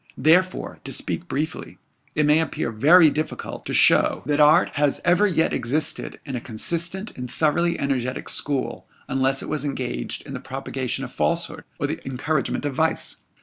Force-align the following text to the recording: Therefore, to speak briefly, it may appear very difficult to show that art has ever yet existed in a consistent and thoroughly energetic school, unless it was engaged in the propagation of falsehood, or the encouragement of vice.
Therefore, 0.17 0.79
to 0.83 0.91
speak 0.91 1.27
briefly, 1.27 1.77
it 2.15 2.25
may 2.25 2.39
appear 2.39 2.71
very 2.71 3.11
difficult 3.11 3.67
to 3.67 3.73
show 3.75 4.23
that 4.25 4.39
art 4.39 4.69
has 4.69 4.99
ever 5.05 5.27
yet 5.27 5.53
existed 5.53 6.19
in 6.25 6.35
a 6.35 6.41
consistent 6.41 7.15
and 7.15 7.29
thoroughly 7.29 7.77
energetic 7.79 8.27
school, 8.27 8.87
unless 9.07 9.43
it 9.43 9.47
was 9.47 9.63
engaged 9.63 10.23
in 10.25 10.33
the 10.33 10.39
propagation 10.39 11.03
of 11.03 11.13
falsehood, 11.13 11.65
or 11.79 11.85
the 11.85 12.03
encouragement 12.03 12.65
of 12.65 12.73
vice. 12.73 13.17